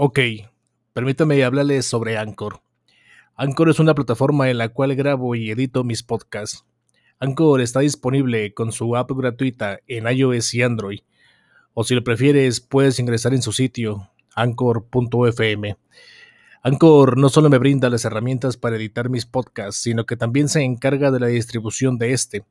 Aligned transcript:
Ok, 0.00 0.20
permítame 0.92 1.42
hablarles 1.42 1.84
sobre 1.84 2.18
Anchor. 2.18 2.60
Anchor 3.34 3.68
es 3.68 3.80
una 3.80 3.96
plataforma 3.96 4.48
en 4.48 4.56
la 4.56 4.68
cual 4.68 4.94
grabo 4.94 5.34
y 5.34 5.50
edito 5.50 5.82
mis 5.82 6.04
podcasts. 6.04 6.64
Anchor 7.18 7.60
está 7.60 7.80
disponible 7.80 8.54
con 8.54 8.70
su 8.70 8.94
app 8.94 9.10
gratuita 9.10 9.80
en 9.88 10.06
iOS 10.06 10.54
y 10.54 10.62
Android. 10.62 11.00
O 11.74 11.82
si 11.82 11.96
lo 11.96 12.04
prefieres, 12.04 12.60
puedes 12.60 13.00
ingresar 13.00 13.34
en 13.34 13.42
su 13.42 13.50
sitio, 13.50 14.08
anchor.fm. 14.36 15.76
Anchor 16.62 17.18
no 17.18 17.28
solo 17.28 17.50
me 17.50 17.58
brinda 17.58 17.90
las 17.90 18.04
herramientas 18.04 18.56
para 18.56 18.76
editar 18.76 19.08
mis 19.08 19.26
podcasts, 19.26 19.82
sino 19.82 20.06
que 20.06 20.16
también 20.16 20.48
se 20.48 20.62
encarga 20.62 21.10
de 21.10 21.18
la 21.18 21.26
distribución 21.26 21.98
de 21.98 22.12
este, 22.12 22.44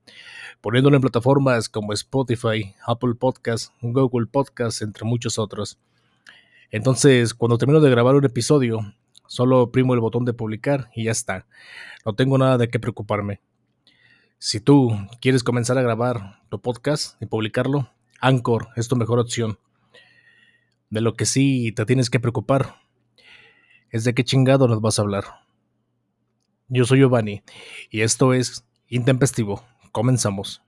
poniéndolo 0.60 0.98
en 0.98 1.02
plataformas 1.02 1.70
como 1.70 1.94
Spotify, 1.94 2.76
Apple 2.86 3.16
Podcasts, 3.18 3.72
Google 3.80 4.28
Podcasts, 4.28 4.82
entre 4.82 5.06
muchos 5.06 5.40
otros. 5.40 5.80
Entonces, 6.72 7.34
cuando 7.34 7.58
termino 7.58 7.80
de 7.80 7.90
grabar 7.90 8.16
un 8.16 8.26
episodio, 8.26 8.80
solo 9.28 9.62
oprimo 9.62 9.94
el 9.94 10.00
botón 10.00 10.26
de 10.26 10.34
publicar 10.34 10.90
y 10.96 11.06
ya 11.06 11.12
está. 11.12 11.46
No 12.06 12.14
tengo 12.14 12.38
nada 12.38 12.58
de 12.58 12.70
qué 12.70 12.80
preocuparme. 12.80 13.42
Si 14.40 14.60
tú 14.60 14.92
quieres 15.22 15.44
comenzar 15.44 15.78
a 15.78 15.82
grabar 15.82 16.42
tu 16.50 16.62
podcast 16.62 17.22
y 17.22 17.26
publicarlo, 17.26 17.90
Anchor 18.20 18.68
es 18.76 18.88
tu 18.88 18.96
mejor 18.96 19.20
opción. 19.20 19.60
De 20.90 21.02
lo 21.02 21.16
que 21.16 21.26
sí 21.26 21.72
te 21.72 21.86
tienes 21.86 22.10
que 22.10 22.20
preocupar 22.20 22.76
es 23.90 24.04
de 24.04 24.14
qué 24.14 24.24
chingado 24.24 24.68
nos 24.68 24.82
vas 24.82 25.00
a 25.00 25.02
hablar. 25.02 25.24
Yo 26.68 26.86
soy 26.86 27.00
Giovanni 27.00 27.44
y 27.90 28.02
esto 28.02 28.34
es 28.34 28.66
Intempestivo. 28.90 29.64
Comenzamos. 29.92 30.62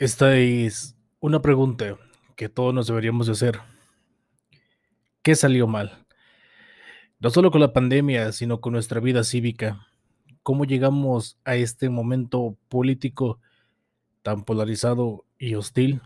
Esta 0.00 0.34
es 0.38 0.96
una 1.20 1.42
pregunta 1.42 1.98
que 2.34 2.48
todos 2.48 2.72
nos 2.72 2.86
deberíamos 2.86 3.26
de 3.26 3.32
hacer. 3.32 3.60
¿Qué 5.22 5.34
salió 5.34 5.66
mal? 5.66 6.06
No 7.18 7.28
solo 7.28 7.50
con 7.50 7.60
la 7.60 7.74
pandemia, 7.74 8.32
sino 8.32 8.62
con 8.62 8.72
nuestra 8.72 8.98
vida 8.98 9.24
cívica. 9.24 9.88
¿Cómo 10.42 10.64
llegamos 10.64 11.38
a 11.44 11.56
este 11.56 11.90
momento 11.90 12.56
político 12.70 13.40
tan 14.22 14.46
polarizado 14.46 15.26
y 15.38 15.54
hostil? 15.54 16.00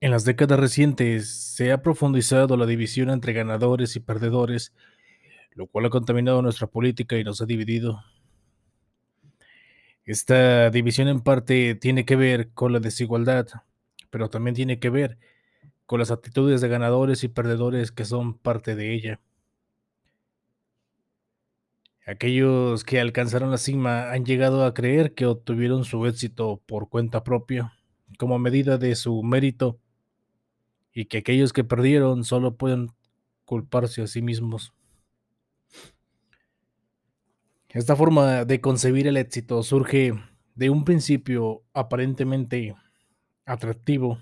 En 0.00 0.10
las 0.10 0.24
décadas 0.24 0.58
recientes 0.58 1.30
se 1.30 1.70
ha 1.70 1.82
profundizado 1.82 2.56
la 2.56 2.66
división 2.66 3.10
entre 3.10 3.32
ganadores 3.32 3.94
y 3.94 4.00
perdedores, 4.00 4.74
lo 5.52 5.68
cual 5.68 5.86
ha 5.86 5.90
contaminado 5.90 6.42
nuestra 6.42 6.66
política 6.66 7.16
y 7.16 7.22
nos 7.22 7.40
ha 7.40 7.46
dividido. 7.46 8.02
Esta 10.06 10.70
división 10.70 11.08
en 11.08 11.20
parte 11.20 11.74
tiene 11.74 12.04
que 12.04 12.14
ver 12.14 12.50
con 12.52 12.72
la 12.72 12.78
desigualdad, 12.78 13.48
pero 14.08 14.30
también 14.30 14.54
tiene 14.54 14.78
que 14.78 14.88
ver 14.88 15.18
con 15.84 15.98
las 15.98 16.12
actitudes 16.12 16.60
de 16.60 16.68
ganadores 16.68 17.24
y 17.24 17.28
perdedores 17.28 17.90
que 17.92 18.04
son 18.04 18.38
parte 18.38 18.76
de 18.76 18.94
ella. 18.94 19.20
Aquellos 22.06 22.84
que 22.84 23.00
alcanzaron 23.00 23.50
la 23.50 23.58
cima 23.58 24.12
han 24.12 24.24
llegado 24.24 24.64
a 24.64 24.74
creer 24.74 25.12
que 25.12 25.26
obtuvieron 25.26 25.84
su 25.84 26.06
éxito 26.06 26.62
por 26.66 26.88
cuenta 26.88 27.24
propia, 27.24 27.72
como 28.16 28.38
medida 28.38 28.78
de 28.78 28.94
su 28.94 29.24
mérito, 29.24 29.80
y 30.92 31.06
que 31.06 31.18
aquellos 31.18 31.52
que 31.52 31.64
perdieron 31.64 32.22
solo 32.22 32.56
pueden 32.56 32.92
culparse 33.44 34.02
a 34.02 34.06
sí 34.06 34.22
mismos. 34.22 34.72
Esta 37.76 37.94
forma 37.94 38.46
de 38.46 38.62
concebir 38.62 39.06
el 39.06 39.18
éxito 39.18 39.62
surge 39.62 40.14
de 40.54 40.70
un 40.70 40.86
principio 40.86 41.62
aparentemente 41.74 42.74
atractivo. 43.44 44.18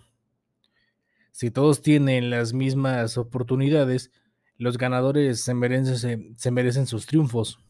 Si 1.31 1.53
todos 1.53 1.81
tienen 1.81 2.31
las 2.31 2.53
mismas 2.53 3.17
oportunidades, 3.17 4.11
los 4.57 4.77
ganadores 4.77 5.45
se 5.45 5.55
merecen, 5.55 6.87
sus 6.89 7.07
triunfos. 7.07 7.61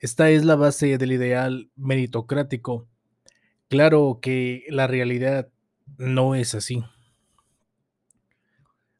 Esta 0.00 0.28
es 0.30 0.44
la 0.44 0.56
base 0.56 0.98
del 0.98 1.12
ideal 1.12 1.70
meritocrático. 1.76 2.88
Claro 3.68 4.18
que 4.20 4.64
la 4.70 4.88
realidad 4.88 5.52
no 5.98 6.34
es 6.34 6.56
así. 6.56 6.82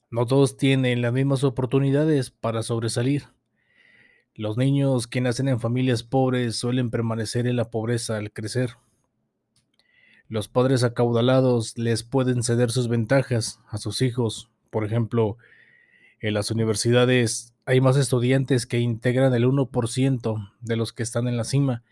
No 0.08 0.24
todos 0.24 0.56
tienen 0.56 1.02
las 1.02 1.12
mismas 1.12 1.42
oportunidades 1.42 2.30
para 2.30 2.62
sobresalir. 2.62 3.24
Los 4.40 4.56
niños 4.56 5.06
que 5.06 5.20
nacen 5.20 5.48
en 5.48 5.60
familias 5.60 6.02
pobres 6.02 6.56
suelen 6.56 6.88
permanecer 6.88 7.46
en 7.46 7.56
la 7.56 7.66
pobreza 7.66 8.16
al 8.16 8.32
crecer. 8.32 8.70
Los 10.28 10.48
padres 10.48 10.82
acaudalados 10.82 11.76
les 11.76 12.04
pueden 12.04 12.42
ceder 12.42 12.70
sus 12.70 12.88
ventajas 12.88 13.60
a 13.68 13.76
sus 13.76 14.00
hijos. 14.00 14.48
Por 14.70 14.86
ejemplo, 14.86 15.36
en 16.20 16.32
las 16.32 16.50
universidades 16.50 17.52
hay 17.66 17.82
más 17.82 17.98
estudiantes 17.98 18.64
que 18.64 18.78
integran 18.78 19.34
el 19.34 19.44
1% 19.44 20.52
de 20.62 20.76
los 20.76 20.94
que 20.94 21.02
están 21.02 21.28
en 21.28 21.36
la 21.36 21.44
cima 21.44 21.82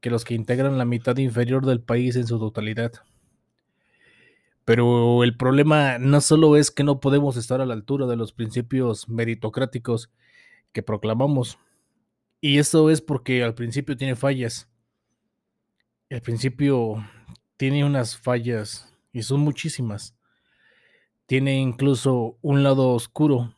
que 0.00 0.08
los 0.08 0.24
que 0.24 0.32
integran 0.32 0.78
la 0.78 0.86
mitad 0.86 1.18
inferior 1.18 1.66
del 1.66 1.82
país 1.82 2.16
en 2.16 2.26
su 2.26 2.38
totalidad. 2.38 2.92
Pero 4.64 5.24
el 5.24 5.36
problema 5.36 5.98
no 5.98 6.22
solo 6.22 6.56
es 6.56 6.70
que 6.70 6.84
no 6.84 7.00
podemos 7.00 7.36
estar 7.36 7.60
a 7.60 7.66
la 7.66 7.74
altura 7.74 8.06
de 8.06 8.16
los 8.16 8.32
principios 8.32 9.10
meritocráticos 9.10 10.10
que 10.72 10.82
proclamamos, 10.82 11.58
y 12.44 12.58
eso 12.58 12.90
es 12.90 13.00
porque 13.00 13.44
al 13.44 13.54
principio 13.54 13.96
tiene 13.96 14.16
fallas. 14.16 14.68
El 16.08 16.20
principio 16.22 16.96
tiene 17.56 17.84
unas 17.84 18.18
fallas 18.18 18.92
y 19.12 19.22
son 19.22 19.40
muchísimas. 19.40 20.16
Tiene 21.26 21.60
incluso 21.60 22.36
un 22.42 22.64
lado 22.64 22.88
oscuro. 22.90 23.54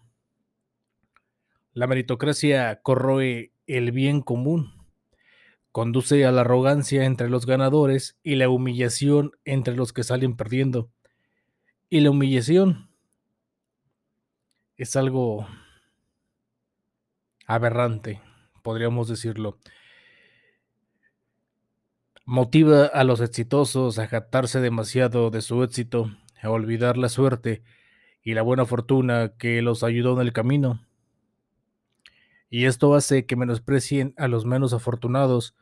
La 1.73 1.87
meritocracia 1.87 2.83
corroe 2.83 3.55
el 3.67 3.91
bien 3.91 4.21
común, 4.21 4.75
conduce 5.73 6.27
a 6.27 6.31
la 6.31 6.43
arrogancia 6.43 7.07
entre 7.07 7.31
los 7.31 7.47
ganadores 7.47 8.19
y 8.23 8.35
la 8.35 8.51
humillación 8.51 9.33
entre 9.47 9.75
los 9.77 9.95
que 9.95 10.05
salen 10.05 10.37
perdiendo. 10.37 10.91
Y 11.89 12.01
la 12.01 12.11
humillación 12.11 12.91
es 14.77 14.95
algo 14.95 15.49
aberrante, 17.47 18.21
podríamos 18.65 19.09
decirlo. 19.09 19.59
Motiva 22.25 22.87
a 22.87 23.05
los 23.05 23.21
exitosos 23.21 23.99
a 23.99 24.09
jactarse 24.09 24.61
demasiado 24.61 25.31
de 25.31 25.43
su 25.43 25.63
éxito, 25.63 26.11
a 26.43 26.51
olvidar 26.51 26.97
la 26.97 27.11
suerte 27.11 27.63
y 28.23 28.33
la 28.33 28.41
buena 28.41 28.65
fortuna 28.65 29.35
que 29.37 29.61
los 29.61 29.85
ayudó 29.85 30.15
en 30.15 30.27
el 30.27 30.33
camino. 30.33 30.81
Y 32.49 32.65
esto 32.65 32.95
hace 32.95 33.27
que 33.27 33.37
menosprecien 33.37 34.15
a 34.17 34.29
los 34.29 34.47
menos 34.47 34.73
afortunados, 34.73 35.55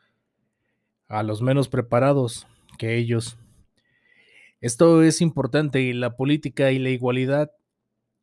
a 1.08 1.24
los 1.24 1.42
menos 1.42 1.68
preparados 1.68 2.46
que 2.78 2.96
ellos. 2.96 3.36
Esto 4.60 5.02
es 5.02 5.20
importante 5.20 5.80
y 5.80 5.92
la 5.92 6.16
política 6.16 6.70
y 6.70 6.78
la 6.78 6.90
igualdad, 6.90 7.50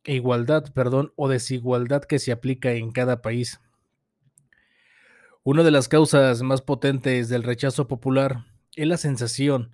igualdad, 0.04 0.72
perdón, 0.72 1.12
o 1.16 1.28
desigualdad 1.28 2.02
que 2.04 2.18
se 2.18 2.32
aplica 2.32 2.72
en 2.72 2.92
cada 2.92 3.20
país. 3.20 3.60
Una 5.42 5.62
de 5.62 5.70
las 5.70 5.88
causas 5.88 6.42
más 6.42 6.60
potentes 6.60 7.30
del 7.30 7.44
rechazo 7.44 7.88
popular 7.88 8.44
es 8.76 8.86
la 8.86 8.98
sensación 8.98 9.70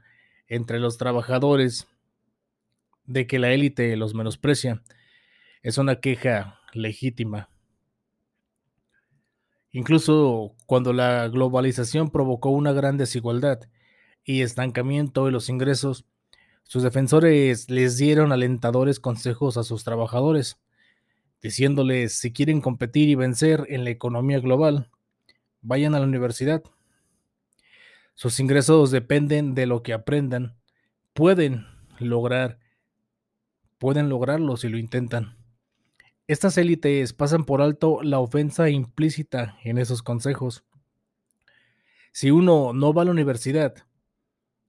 entre 0.47 0.79
los 0.79 0.97
trabajadores 0.97 1.89
de 3.05 3.27
que 3.27 3.41
la 3.41 3.51
élite 3.51 3.97
los 3.97 4.15
menosprecia. 4.15 4.85
Es 5.63 5.77
una 5.77 5.97
queja 5.97 6.61
legítima. 6.73 7.49
Incluso 9.73 10.55
cuando 10.67 10.93
la 10.93 11.27
globalización 11.27 12.11
provocó 12.11 12.51
una 12.51 12.73
gran 12.73 12.97
desigualdad 12.97 13.59
y 14.23 14.43
estancamiento 14.43 15.25
de 15.25 15.33
los 15.33 15.49
ingresos, 15.49 16.05
sus 16.63 16.85
defensores 16.85 17.69
les 17.71 17.97
dieron 17.97 18.31
alentadores 18.31 19.01
consejos 19.01 19.57
a 19.57 19.65
sus 19.65 19.83
trabajadores, 19.83 20.61
diciéndoles 21.43 22.17
si 22.17 22.33
quieren 22.33 22.61
competir 22.61 23.09
y 23.09 23.17
vencer 23.17 23.67
en 23.69 23.83
la 23.83 23.91
economía 23.91 24.39
global, 24.39 24.93
vayan 25.63 25.95
a 25.95 25.99
la 25.99 26.07
universidad. 26.07 26.63
Sus 28.15 28.41
ingresos 28.41 28.91
dependen 28.91 29.55
de 29.55 29.67
lo 29.67 29.83
que 29.83 29.93
aprendan. 29.93 30.57
Pueden 31.13 31.67
lograr 31.99 32.59
pueden 33.79 34.09
lograrlo 34.09 34.57
si 34.57 34.69
lo 34.69 34.79
intentan. 34.79 35.37
Estas 36.27 36.59
élites 36.59 37.13
pasan 37.13 37.45
por 37.45 37.63
alto 37.63 38.03
la 38.03 38.19
ofensa 38.19 38.69
implícita 38.69 39.59
en 39.63 39.79
esos 39.79 40.03
consejos. 40.03 40.65
Si 42.13 42.31
uno 42.31 42.73
no 42.73 42.93
va 42.93 43.03
a 43.03 43.05
la 43.05 43.11
universidad, 43.11 43.75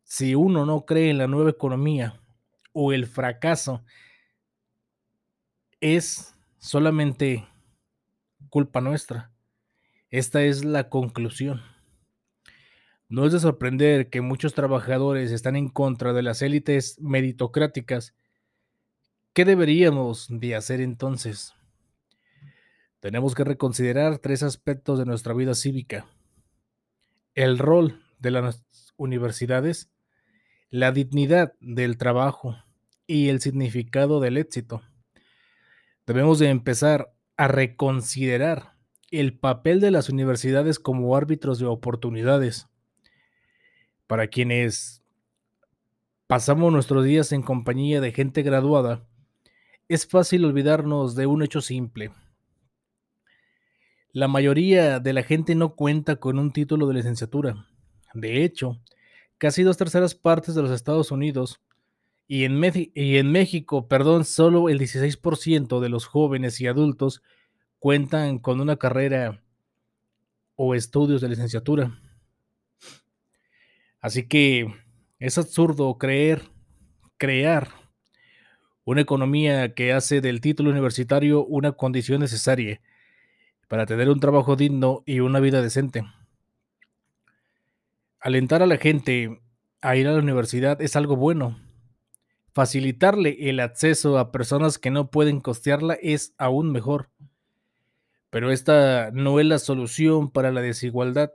si 0.04 0.36
uno 0.36 0.66
no 0.66 0.86
cree 0.86 1.10
en 1.10 1.18
la 1.18 1.28
nueva 1.28 1.50
economía 1.50 2.22
o 2.74 2.94
el 2.94 3.08
fracaso, 3.08 3.84
es 5.80 6.36
solamente 6.60 7.48
culpa 8.50 8.82
nuestra. 8.82 9.32
Esta 10.10 10.44
es 10.44 10.64
la 10.66 10.90
conclusión. 10.90 11.62
No 13.10 13.26
es 13.26 13.34
de 13.34 13.40
sorprender 13.40 14.10
que 14.10 14.22
muchos 14.22 14.54
trabajadores 14.54 15.32
están 15.32 15.56
en 15.56 15.70
contra 15.70 16.14
de 16.14 16.24
las 16.24 16.42
élites 16.42 16.98
meritocráticas 17.00 18.14
¿Qué 19.38 19.46
deberíamos 19.46 20.26
de 20.32 20.56
hacer 20.56 20.82
entonces? 20.82 21.54
Tenemos 23.00 23.36
que 23.36 23.44
reconsiderar 23.44 24.18
tres 24.18 24.42
aspectos 24.42 24.98
de 24.98 25.06
nuestra 25.06 25.36
vida 25.36 25.54
cívica. 25.54 26.08
El 27.36 27.60
rol 27.60 28.02
de 28.18 28.32
las 28.32 28.66
universidades, 28.96 29.92
la 30.72 30.92
dignidad 30.92 31.54
del 31.60 32.00
trabajo 32.00 32.58
y 33.06 33.30
el 33.30 33.40
significado 33.40 34.20
del 34.22 34.38
éxito. 34.38 34.82
Debemos 36.08 36.40
de 36.40 36.50
empezar 36.50 37.14
a 37.38 37.48
reconsiderar 37.48 38.74
el 39.12 39.38
papel 39.38 39.80
de 39.80 39.92
las 39.92 40.10
universidades 40.10 40.80
como 40.80 41.16
árbitros 41.16 41.60
de 41.60 41.66
oportunidades. 41.66 42.68
Para 44.06 44.28
quienes 44.28 45.02
pasamos 46.28 46.72
nuestros 46.72 47.06
días 47.06 47.32
en 47.32 47.42
compañía 47.42 48.02
de 48.02 48.12
gente 48.12 48.42
graduada, 48.44 49.08
es 49.88 50.08
fácil 50.08 50.46
olvidarnos 50.46 51.16
de 51.16 51.28
un 51.28 51.44
hecho 51.44 51.62
simple. 51.62 52.12
La 54.12 54.28
mayoría 54.28 55.00
de 55.00 55.14
la 55.14 55.24
gente 55.24 55.56
no 55.56 55.76
cuenta 55.76 56.18
con 56.18 56.40
un 56.40 56.52
título 56.52 56.88
de 56.88 56.96
licenciatura. 56.96 57.68
De 58.14 58.44
hecho, 58.44 58.82
casi 59.38 59.64
dos 59.64 59.78
terceras 59.78 60.16
partes 60.16 60.56
de 60.56 60.62
los 60.62 60.72
Estados 60.72 61.12
Unidos 61.12 61.62
y 62.28 62.44
en, 62.44 62.60
México, 62.60 63.88
perdón, 63.88 64.26
solo 64.26 64.68
el 64.68 64.80
16% 64.80 65.80
de 65.80 65.90
los 65.90 66.06
jóvenes 66.06 66.60
y 66.60 66.68
adultos 66.68 67.22
cuentan 67.80 68.40
con 68.40 68.62
una 68.62 68.78
carrera 68.78 69.44
o 70.56 70.76
estudios 70.76 71.22
de 71.22 71.30
licenciatura. 71.30 72.00
Así 74.00 74.28
que 74.28 74.74
es 75.20 75.38
absurdo 75.38 75.98
creer, 75.98 76.44
crear 77.18 77.70
una 78.86 79.02
economía 79.02 79.74
que 79.74 79.92
hace 79.92 80.22
del 80.22 80.40
título 80.40 80.70
universitario 80.70 81.46
una 81.46 81.74
condición 81.74 82.22
necesaria 82.22 82.82
para 83.68 83.86
tener 83.86 84.10
un 84.10 84.20
trabajo 84.20 84.56
digno 84.56 85.04
y 85.06 85.20
una 85.20 85.40
vida 85.40 85.62
decente. 85.62 86.04
Alentar 88.20 88.64
a 88.64 88.66
la 88.66 88.78
gente 88.78 89.42
a 89.82 89.96
ir 89.96 90.08
a 90.08 90.14
la 90.14 90.20
universidad 90.20 90.82
es 90.82 90.96
algo 90.96 91.16
bueno. 91.16 91.60
Facilitarle 92.54 93.50
el 93.50 93.60
acceso 93.60 94.18
a 94.18 94.32
personas 94.32 94.80
que 94.80 94.90
no 94.90 95.12
pueden 95.12 95.42
costearla 95.42 95.96
es 95.96 96.34
aún 96.38 96.72
mejor. 96.72 97.10
Pero 98.30 98.52
esta 98.52 99.12
no 99.12 99.40
es 99.40 99.46
la 99.46 99.60
solución 99.60 100.30
para 100.30 100.52
la 100.52 100.62
desigualdad. 100.62 101.32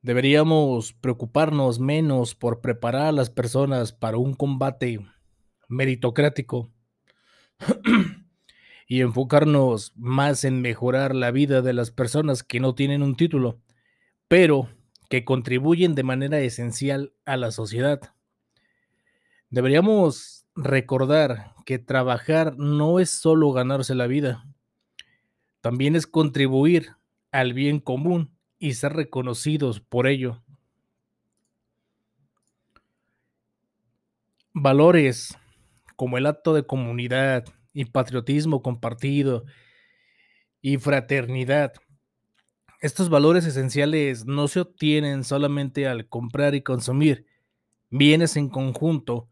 Deberíamos 0.00 0.94
preocuparnos 0.94 1.78
menos 1.78 2.34
por 2.34 2.60
preparar 2.60 3.06
a 3.06 3.12
las 3.12 3.30
personas 3.30 3.92
para 3.92 4.16
un 4.16 4.34
combate 4.34 4.98
meritocrático 5.68 6.72
y 8.88 9.00
enfocarnos 9.00 9.92
más 9.96 10.44
en 10.44 10.60
mejorar 10.60 11.14
la 11.14 11.30
vida 11.30 11.62
de 11.62 11.72
las 11.72 11.90
personas 11.90 12.42
que 12.42 12.58
no 12.58 12.74
tienen 12.74 13.02
un 13.02 13.16
título, 13.16 13.60
pero 14.26 14.68
que 15.08 15.24
contribuyen 15.24 15.94
de 15.94 16.02
manera 16.02 16.40
esencial 16.40 17.12
a 17.24 17.36
la 17.36 17.52
sociedad. 17.52 18.00
Deberíamos 19.50 20.46
recordar 20.56 21.54
que 21.64 21.78
trabajar 21.78 22.56
no 22.56 22.98
es 22.98 23.10
solo 23.10 23.52
ganarse 23.52 23.94
la 23.94 24.06
vida, 24.06 24.51
también 25.62 25.96
es 25.96 26.06
contribuir 26.06 26.96
al 27.30 27.54
bien 27.54 27.80
común 27.80 28.36
y 28.58 28.74
ser 28.74 28.92
reconocidos 28.92 29.80
por 29.80 30.06
ello. 30.06 30.42
Valores 34.52 35.38
como 35.96 36.18
el 36.18 36.26
acto 36.26 36.52
de 36.52 36.66
comunidad 36.66 37.44
y 37.72 37.86
patriotismo 37.86 38.60
compartido 38.60 39.44
y 40.60 40.76
fraternidad. 40.76 41.72
Estos 42.80 43.08
valores 43.08 43.46
esenciales 43.46 44.26
no 44.26 44.48
se 44.48 44.60
obtienen 44.60 45.22
solamente 45.22 45.86
al 45.86 46.08
comprar 46.08 46.56
y 46.56 46.62
consumir 46.62 47.24
bienes 47.88 48.36
en 48.36 48.48
conjunto 48.48 49.28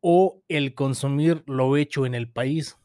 o 0.00 0.42
el 0.48 0.74
consumir 0.74 1.44
lo 1.46 1.76
hecho 1.76 2.06
en 2.06 2.14
el 2.14 2.30
país. 2.30 2.78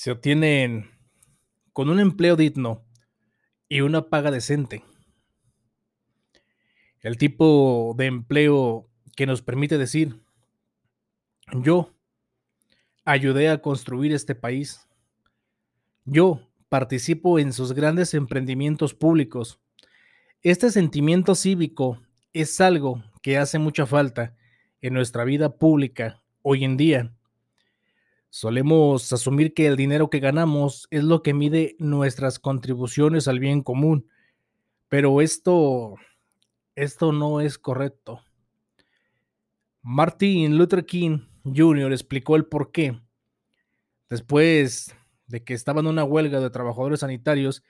Se 0.00 0.10
obtienen 0.10 0.90
con 1.74 1.90
un 1.90 2.00
empleo 2.00 2.34
digno 2.34 2.86
y 3.68 3.82
una 3.82 4.08
paga 4.08 4.30
decente. 4.30 4.82
El 7.02 7.18
tipo 7.18 7.94
de 7.98 8.06
empleo 8.06 8.88
que 9.14 9.26
nos 9.26 9.42
permite 9.42 9.76
decir, 9.76 10.18
yo 11.52 11.92
ayudé 13.04 13.50
a 13.50 13.60
construir 13.60 14.14
este 14.14 14.34
país. 14.34 14.88
Yo 16.06 16.48
participo 16.70 17.38
en 17.38 17.52
sus 17.52 17.74
grandes 17.74 18.14
emprendimientos 18.14 18.94
públicos. 18.94 19.60
Este 20.40 20.70
sentimiento 20.70 21.34
cívico 21.34 22.00
es 22.32 22.58
algo 22.62 23.04
que 23.20 23.36
hace 23.36 23.58
mucha 23.58 23.84
falta 23.84 24.34
en 24.80 24.94
nuestra 24.94 25.24
vida 25.24 25.58
pública 25.58 26.22
hoy 26.40 26.64
en 26.64 26.78
día. 26.78 27.14
Solemos 28.30 29.12
asumir 29.12 29.54
que 29.54 29.66
el 29.66 29.76
dinero 29.76 30.08
que 30.08 30.20
ganamos 30.20 30.86
es 30.90 31.04
lo 31.04 31.22
que 31.22 31.34
mide 31.34 31.76
nuestras 31.78 32.38
contribuciones 32.38 33.28
al 33.28 33.40
bien 33.40 33.62
común, 33.62 34.08
pero 34.88 35.20
esto 35.20 35.96
esto 36.76 37.12
no 37.12 37.40
es 37.40 37.58
correcto. 37.58 38.22
Martin 39.82 40.56
Luther 40.56 40.86
King 40.86 41.26
Jr. 41.44 41.92
explicó 41.92 42.36
el 42.36 42.46
por 42.46 42.72
qué. 42.72 43.00
Después 44.08 44.94
de 45.26 45.44
que 45.44 45.54
estaba 45.54 45.80
en 45.80 45.88
una 45.88 46.04
huelga 46.04 46.40
de 46.40 46.50
trabajadores 46.50 47.00
sanitarios, 47.00 47.62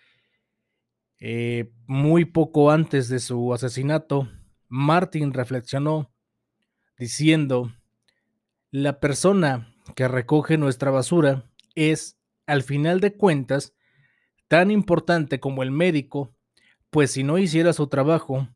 eh, 1.18 1.72
muy 1.86 2.24
poco 2.24 2.70
antes 2.70 3.08
de 3.08 3.18
su 3.18 3.52
asesinato, 3.52 4.28
Martin 4.68 5.32
reflexionó 5.32 6.12
diciendo, 6.98 7.72
la 8.70 9.00
persona 9.00 9.69
que 9.94 10.08
recoge 10.08 10.58
nuestra 10.58 10.90
basura 10.90 11.44
es, 11.74 12.18
al 12.46 12.62
final 12.62 13.00
de 13.00 13.16
cuentas, 13.16 13.74
tan 14.48 14.70
importante 14.70 15.40
como 15.40 15.62
el 15.62 15.70
médico, 15.70 16.34
pues 16.90 17.12
si 17.12 17.22
no 17.22 17.38
hiciera 17.38 17.72
su 17.72 17.86
trabajo, 17.86 18.48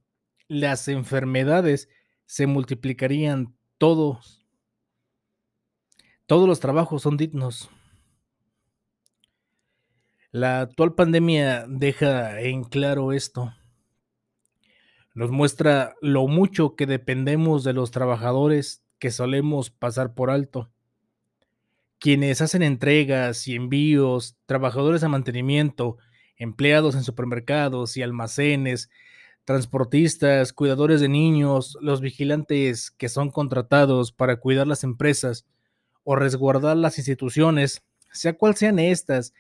las 0.49 0.89
enfermedades 0.89 1.89
se 2.27 2.47
multiplicarían 2.47 3.55
todos. 3.79 4.45
Todos 6.27 6.49
los 6.49 6.61
trabajos 6.61 7.03
son 7.03 7.17
dignos. 7.17 7.71
La 10.33 10.63
actual 10.63 10.95
pandemia 10.95 11.65
deja 11.69 12.41
en 12.41 12.65
claro 12.65 13.13
esto. 13.13 13.55
Nos 15.15 15.31
muestra 15.31 15.95
lo 16.01 16.27
mucho 16.27 16.75
que 16.75 16.87
dependemos 16.87 17.63
de 17.63 17.73
los 17.73 17.93
trabajadores 17.93 18.83
que 18.99 19.13
solemos 19.13 19.71
pasar 19.71 20.15
por 20.15 20.31
alto. 20.31 20.74
Quienes 22.05 22.43
hacen 22.43 22.63
entregas 22.63 23.49
y 23.49 23.55
envíos, 23.55 24.37
trabajadores 24.45 25.01
de 25.01 25.09
mantenimiento, 25.09 25.97
empleados 26.37 26.97
en 26.97 27.03
supermercados 27.03 27.97
y 27.97 28.03
almacenes, 28.03 28.91
transportistas, 29.47 30.53
cuidadores 30.53 31.01
de 31.01 31.09
niños, 31.09 31.79
los 31.81 32.03
vigilantes 32.03 32.91
que 32.91 33.09
son 33.09 33.31
contratados 33.31 34.13
para 34.13 34.37
cuidar 34.37 34.67
las 34.67 34.85
empresas 34.85 35.47
o 36.03 36.15
resguardar 36.15 36.77
las 36.77 36.99
instituciones, 36.99 37.83
sea 38.13 38.35
cual 38.37 38.55
sean 38.55 38.79
estas, 38.79 39.33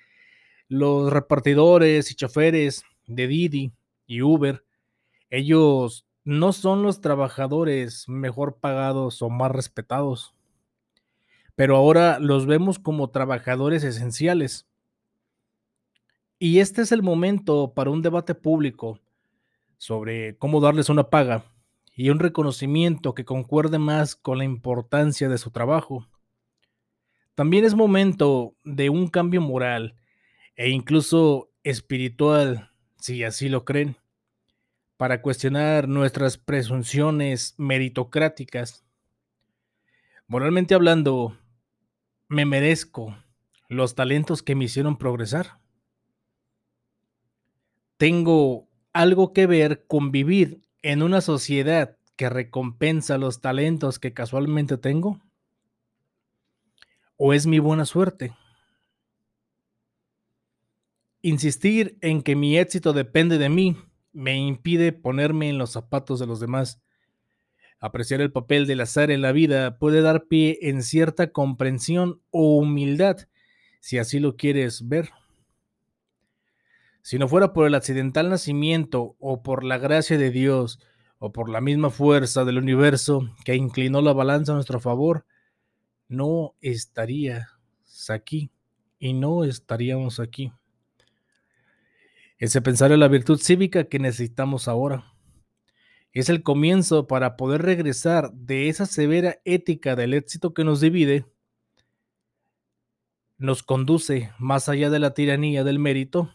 los 0.66 1.12
repartidores 1.12 2.10
y 2.10 2.14
choferes 2.14 2.84
de 3.06 3.26
Didi 3.26 3.72
y 4.06 4.22
Uber, 4.22 4.64
ellos 5.28 6.06
no 6.24 6.54
son 6.54 6.82
los 6.82 7.02
trabajadores 7.02 8.08
mejor 8.08 8.56
pagados 8.56 9.20
o 9.20 9.28
más 9.28 9.52
respetados, 9.52 10.34
pero 11.56 11.76
ahora 11.76 12.18
los 12.18 12.46
vemos 12.46 12.78
como 12.78 13.10
trabajadores 13.10 13.84
esenciales. 13.84 14.66
Y 16.38 16.58
este 16.58 16.82
es 16.82 16.92
el 16.92 17.02
momento 17.02 17.72
para 17.74 17.90
un 17.90 18.02
debate 18.02 18.34
público 18.34 19.00
sobre 19.78 20.36
cómo 20.36 20.60
darles 20.60 20.88
una 20.88 21.10
paga 21.10 21.44
y 21.96 22.10
un 22.10 22.18
reconocimiento 22.18 23.14
que 23.14 23.24
concuerde 23.24 23.78
más 23.78 24.16
con 24.16 24.38
la 24.38 24.44
importancia 24.44 25.28
de 25.28 25.38
su 25.38 25.50
trabajo. 25.50 26.08
También 27.34 27.64
es 27.64 27.74
momento 27.74 28.54
de 28.64 28.90
un 28.90 29.08
cambio 29.08 29.40
moral 29.40 29.96
e 30.56 30.70
incluso 30.70 31.50
espiritual, 31.62 32.70
si 32.98 33.24
así 33.24 33.48
lo 33.48 33.64
creen, 33.64 33.96
para 34.96 35.22
cuestionar 35.22 35.88
nuestras 35.88 36.38
presunciones 36.38 37.54
meritocráticas. 37.58 38.84
Moralmente 40.26 40.74
hablando, 40.74 41.36
me 42.28 42.44
merezco 42.44 43.16
los 43.68 43.94
talentos 43.94 44.42
que 44.42 44.54
me 44.54 44.64
hicieron 44.64 44.96
progresar. 44.96 45.58
Tengo 47.96 48.68
algo 48.92 49.32
que 49.32 49.46
ver 49.46 49.86
con 49.86 50.12
vivir 50.12 50.62
en 50.82 51.02
una 51.02 51.20
sociedad 51.20 51.96
que 52.16 52.28
recompensa 52.28 53.18
los 53.18 53.40
talentos 53.40 53.98
que 53.98 54.12
casualmente 54.12 54.78
tengo? 54.78 55.20
¿O 57.16 57.32
es 57.32 57.46
mi 57.46 57.58
buena 57.58 57.84
suerte? 57.84 58.34
Insistir 61.22 61.98
en 62.02 62.22
que 62.22 62.36
mi 62.36 62.58
éxito 62.58 62.92
depende 62.92 63.38
de 63.38 63.48
mí 63.48 63.76
me 64.12 64.36
impide 64.36 64.92
ponerme 64.92 65.48
en 65.48 65.58
los 65.58 65.70
zapatos 65.70 66.20
de 66.20 66.26
los 66.26 66.38
demás. 66.38 66.83
Apreciar 67.84 68.22
el 68.22 68.32
papel 68.32 68.66
del 68.66 68.80
azar 68.80 69.10
en 69.10 69.20
la 69.20 69.30
vida 69.30 69.76
puede 69.78 70.00
dar 70.00 70.24
pie 70.24 70.58
en 70.62 70.82
cierta 70.82 71.32
comprensión 71.32 72.22
o 72.30 72.56
humildad, 72.56 73.28
si 73.80 73.98
así 73.98 74.20
lo 74.20 74.38
quieres 74.38 74.88
ver. 74.88 75.10
Si 77.02 77.18
no 77.18 77.28
fuera 77.28 77.52
por 77.52 77.66
el 77.66 77.74
accidental 77.74 78.30
nacimiento 78.30 79.16
o 79.18 79.42
por 79.42 79.64
la 79.64 79.76
gracia 79.76 80.16
de 80.16 80.30
Dios 80.30 80.78
o 81.18 81.30
por 81.30 81.50
la 81.50 81.60
misma 81.60 81.90
fuerza 81.90 82.46
del 82.46 82.56
universo 82.56 83.28
que 83.44 83.54
inclinó 83.54 84.00
la 84.00 84.14
balanza 84.14 84.52
a 84.52 84.54
nuestro 84.54 84.80
favor, 84.80 85.26
no 86.08 86.54
estarías 86.62 87.50
aquí 88.08 88.50
y 88.98 89.12
no 89.12 89.44
estaríamos 89.44 90.20
aquí. 90.20 90.54
Ese 92.38 92.62
pensar 92.62 92.92
en 92.92 93.00
la 93.00 93.08
virtud 93.08 93.38
cívica 93.38 93.84
que 93.84 93.98
necesitamos 93.98 94.68
ahora. 94.68 95.13
Es 96.14 96.28
el 96.28 96.44
comienzo 96.44 97.08
para 97.08 97.36
poder 97.36 97.62
regresar 97.62 98.32
de 98.32 98.68
esa 98.68 98.86
severa 98.86 99.40
ética 99.44 99.96
del 99.96 100.14
éxito 100.14 100.54
que 100.54 100.62
nos 100.62 100.80
divide, 100.80 101.26
nos 103.36 103.64
conduce 103.64 104.32
más 104.38 104.68
allá 104.68 104.90
de 104.90 105.00
la 105.00 105.12
tiranía 105.12 105.64
del 105.64 105.80
mérito, 105.80 106.32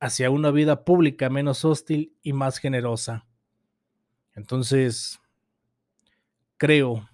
hacia 0.00 0.30
una 0.30 0.50
vida 0.50 0.84
pública 0.84 1.28
menos 1.28 1.64
hostil 1.64 2.16
y 2.22 2.32
más 2.32 2.56
generosa. 2.56 3.26
Entonces, 4.34 5.20
creo, 6.56 7.06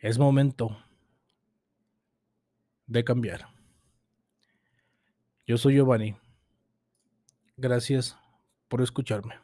es 0.00 0.18
momento 0.18 0.78
de 2.86 3.04
cambiar. 3.04 3.48
Yo 5.46 5.58
soy 5.58 5.74
Giovanni. 5.74 6.16
Gracias 7.56 8.16
por 8.68 8.80
escucharme. 8.80 9.41